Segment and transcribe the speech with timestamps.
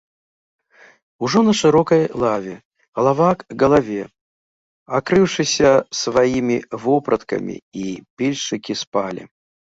[1.23, 2.55] Ужо на шырокай лаве,
[2.99, 3.99] галава к галаве,
[5.01, 9.23] акрыўшыся сваімі вопраткамі, і пільшчыкі спалі.